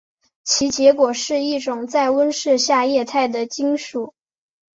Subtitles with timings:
[0.43, 2.09] 其结果是一种在室
[2.49, 4.15] 温下液态的金属。